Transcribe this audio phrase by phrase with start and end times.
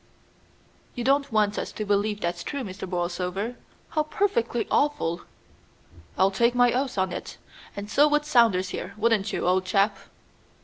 [0.95, 2.89] "You don't want us to believe that it's true, Mr.
[2.89, 3.53] Borlsover?
[3.89, 5.21] How perfectly awful!"
[6.17, 7.37] "I'll take my oath on it,
[7.75, 9.95] and so would Saunders here; wouldn't you, old chap?"